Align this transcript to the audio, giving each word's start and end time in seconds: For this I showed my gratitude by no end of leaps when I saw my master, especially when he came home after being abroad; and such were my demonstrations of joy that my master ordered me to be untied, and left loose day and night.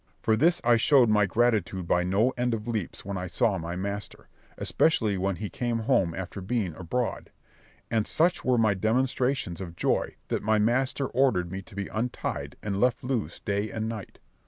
For 0.23 0.35
this 0.35 0.59
I 0.63 0.77
showed 0.77 1.09
my 1.09 1.27
gratitude 1.27 1.87
by 1.87 2.03
no 2.03 2.31
end 2.31 2.55
of 2.55 2.67
leaps 2.67 3.05
when 3.05 3.17
I 3.19 3.27
saw 3.27 3.59
my 3.59 3.75
master, 3.75 4.27
especially 4.57 5.15
when 5.15 5.35
he 5.35 5.47
came 5.47 5.77
home 5.77 6.15
after 6.15 6.41
being 6.41 6.73
abroad; 6.73 7.29
and 7.91 8.07
such 8.07 8.43
were 8.43 8.57
my 8.57 8.73
demonstrations 8.73 9.61
of 9.61 9.75
joy 9.75 10.15
that 10.29 10.41
my 10.41 10.57
master 10.57 11.05
ordered 11.05 11.51
me 11.51 11.61
to 11.61 11.75
be 11.75 11.87
untied, 11.89 12.55
and 12.63 12.81
left 12.81 13.03
loose 13.03 13.39
day 13.39 13.69
and 13.69 13.87
night. 13.87 14.17